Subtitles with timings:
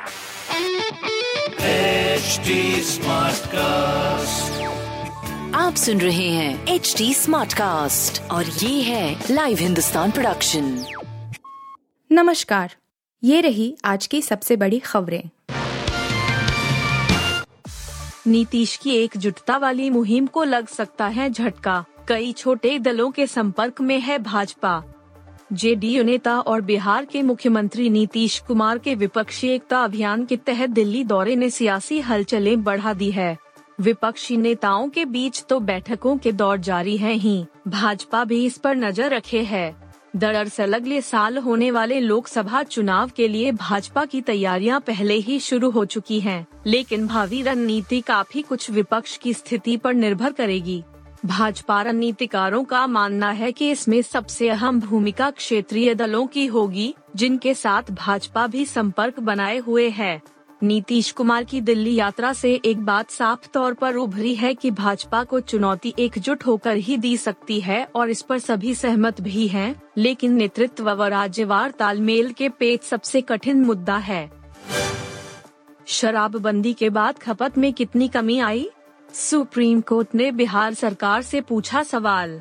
[0.00, 0.06] HD
[2.84, 3.50] Smartcast.
[5.54, 10.84] आप सुन रहे हैं एच डी स्मार्ट कास्ट और ये है लाइव हिंदुस्तान प्रोडक्शन
[12.12, 12.76] नमस्कार
[13.24, 15.30] ये रही आज की सबसे बड़ी खबरें।
[18.26, 23.80] नीतीश की एकजुटता वाली मुहिम को लग सकता है झटका। कई छोटे दलों के संपर्क
[23.80, 24.82] में है भाजपा।
[25.50, 31.02] जेडीयू नेता और बिहार के मुख्यमंत्री नीतीश कुमार के विपक्षी एकता अभियान के तहत दिल्ली
[31.04, 33.36] दौरे ने सियासी हलचलें बढ़ा दी है।
[33.80, 38.76] विपक्षी नेताओं के बीच तो बैठकों के दौर जारी है ही। भाजपा भी इस पर
[38.76, 39.74] नज़र रखे है।
[40.16, 45.70] दरअसल अगले साल होने वाले लोकसभा चुनाव के लिए भाजपा की तैयारियाँ पहले ही शुरू
[45.70, 50.82] हो चुकी हैं, लेकिन भावी रणनीति काफ़ी कुछ विपक्ष की स्थिति पर निर्भर करेगी।
[51.26, 57.54] भाजपा रणनीतिकारों का मानना है कि इसमें सबसे अहम भूमिका क्षेत्रीय दलों की होगी जिनके
[57.54, 60.20] साथ भाजपा भी संपर्क बनाए हुए है।
[60.62, 65.24] नीतीश कुमार की दिल्ली यात्रा से एक बात साफ़ तौर पर उभरी है कि भाजपा
[65.24, 69.82] को चुनौती एकजुट होकर ही दी सकती है और इस पर सभी सहमत भी हैं,
[69.96, 74.30] लेकिन नेतृत्व व राज्यवार तालमेल के पेट सबसे कठिन मुद्दा है।
[75.86, 78.70] शराबबंदी के बाद खपत में कितनी कमी आई?
[79.14, 82.40] सुप्रीम कोर्ट ने बिहार सरकार से पूछा सवाल।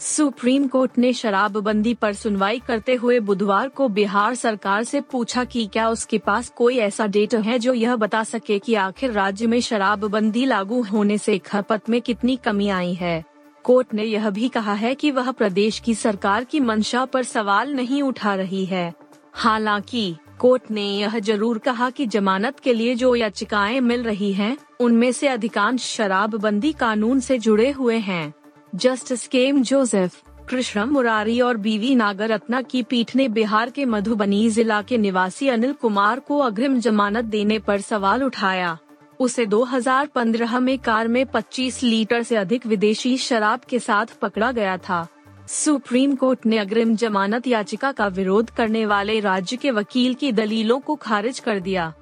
[0.00, 5.66] सुप्रीम कोर्ट ने शराबबंदी पर सुनवाई करते हुए बुधवार को बिहार सरकार से पूछा कि
[5.66, 9.60] क्या उसके पास कोई ऐसा डेटा है जो यह बता सके कि आखिर राज्य में
[9.60, 13.24] शराबबंदी लागू होने से खपत में कितनी कमी आई है।
[13.64, 17.74] कोर्ट ने यह भी कहा है कि वह प्रदेश की सरकार की मंशा पर सवाल
[17.74, 18.94] नहीं उठा रही है।
[19.32, 24.56] हालाँकि कोर्ट ने यह ज़रूर कहा कि जमानत के लिए जो याचिकाएँ मिल रही हैं,
[24.80, 28.34] उनमें से अधिकांश शराबबंदी कानून से जुड़े हुए हैं।
[28.74, 34.82] Justice K M Joseph Krishna Murari और बीवी नागरत्ना की पीठ ने बिहार के मधुबनी जिला
[34.82, 38.78] के निवासी अनिल कुमार को अग्रिम जमानत देने पर सवाल उठाया।
[39.20, 44.76] उसे 2015 में कार में 25 लीटर से अधिक विदेशी शराब के साथ पकड़ा गया
[44.76, 45.06] था।
[45.52, 50.80] सुप्रीम कोर्ट ने अग्रिम जमानत याचिका का विरोध करने वाले राज्य के वकील की दलीलों
[50.80, 51.92] को खारिज कर दिया।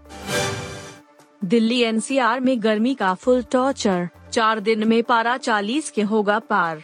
[1.45, 6.83] दिल्ली एनसीआर में गर्मी का फुल टॉर्चर, चार दिन में पारा चालीस के होगा पार।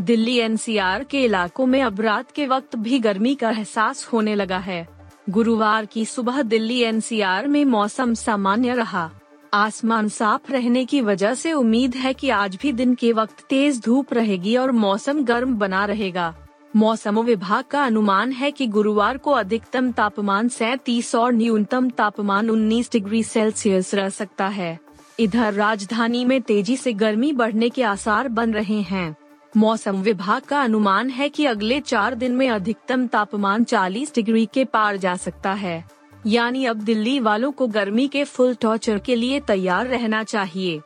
[0.00, 4.58] दिल्ली एनसीआर के इलाकों में अब रात के वक्त भी गर्मी का एहसास होने लगा
[4.58, 4.88] है।
[5.30, 9.10] गुरुवार की सुबह दिल्ली एनसीआर में मौसम सामान्य रहा।
[9.54, 13.80] आसमान साफ़ रहने की वजह से उम्मीद है कि आज भी दिन के वक्त तेज
[13.80, 16.34] धूप रहेगी और मौसम गर्म बना रहेगा।
[16.76, 22.92] मौसम विभाग का अनुमान है कि गुरुवार को अधिकतम तापमान सैतीस और न्यूनतम तापमान 19
[22.92, 24.80] डिग्री सेल्सियस रह सकता है।
[25.20, 29.16] इधर राजधानी में तेज़ी से गर्मी बढ़ने के आसार बन रहे हैं।
[29.56, 34.64] मौसम विभाग का अनुमान है कि अगले चार दिन में अधिकतम तापमान 40 डिग्री के
[34.64, 35.95] पार जा सकता है।
[36.26, 40.80] यानी अब दिल्ली वालों को गर्मी के फुल टॉर्चर के लिए तैयार रहना चाहिए।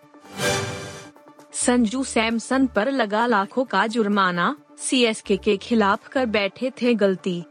[1.53, 7.43] संजू सैमसन पर लगा लाखों का जुर्माना सीएसके के खिलाफ कर बैठे थे गलती।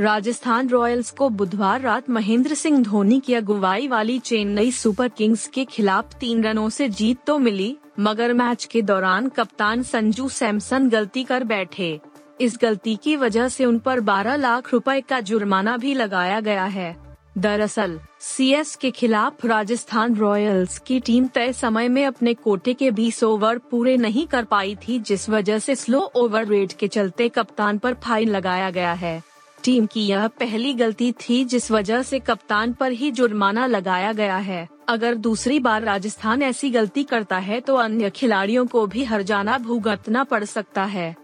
[0.00, 5.64] राजस्थान रॉयल्स को बुधवार रात महेंद्र सिंह धोनी की अगुवाई वाली चेन्नई सुपर किंग्स के
[5.64, 11.24] खिलाफ तीन रनों से जीत तो मिली, मगर मैच के दौरान कप्तान संजू सैमसन गलती
[11.24, 12.00] कर बैठे।
[12.40, 16.64] इस गलती की वजह से उन पर 12 लाख रुपए का जुर्माना भी लगाया गया
[16.64, 17.07] है।
[17.38, 23.22] दरअसल सीएस के खिलाफ राजस्थान रॉयल्स की टीम तय समय में अपने कोटे के 20
[23.24, 27.78] ओवर पूरे नहीं कर पाई थी, जिस वजह से स्लो ओवर रेट के चलते कप्तान
[27.78, 29.22] पर फाइन लगाया गया है।
[29.64, 34.36] टीम की यह पहली गलती थी, जिस वजह से कप्तान पर ही जुर्माना लगाया गया
[34.36, 39.22] है। अगर दूसरी बार राजस्थान ऐसी गलती करता है तो अन्य खिलाड़ियों को भी हर
[39.22, 41.14] जाना भुगतना पड़ सकता है।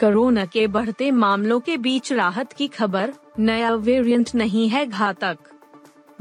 [0.00, 5.36] कोरोना के बढ़ते मामलों के बीच राहत की खबर, नया वेरिएंट नहीं है घातक।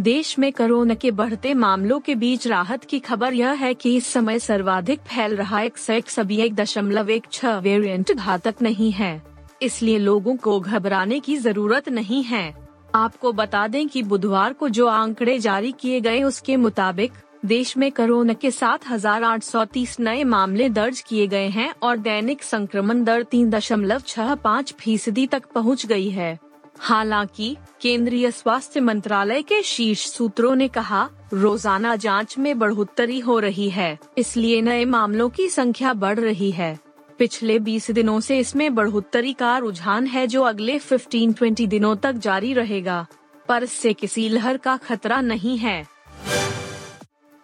[0.02, 4.08] देश में कोरोना के बढ़ते मामलों के बीच राहत की खबर यह है कि इस
[4.08, 8.92] समय सर्वाधिक फैल रहा एक सौ एक सभी एक दशमलव एक छह वेरियंट घातक नहीं
[8.92, 9.22] है।
[9.62, 14.88] इसलिए लोगों को घबराने की ज़रूरत नहीं है। आपको बता दें कि बुधवार को जो
[14.88, 17.12] आंकड़े जारी किए गए उसके मुताबिक
[17.46, 21.74] देश में कोरोना के सात हज़ार आठ सौ तीस नए मामले दर्ज किए गए हैं
[21.84, 26.38] और दैनिक संक्रमण दर तीन दशमलव छह पाँच फ़ीसदी तक पहुँच गई है।
[26.80, 33.70] हालाँकि, केंद्रीय स्वास्थ्य मंत्रालय के शीर्ष सूत्रों ने कहा, रोज़ाना जाँच में बढ़ोतरी हो रही
[33.70, 36.78] है, इसलिए नए मामलों की संख्या बढ़ रही है।
[37.20, 42.54] पिछले 20 दिनों से इसमें बढ़ोतरी का रुझान है जो अगले 15-20 दिनों तक जारी
[42.54, 43.06] रहेगा,
[43.50, 45.95] पर इससे किसी लहर का खतरा नहीं है।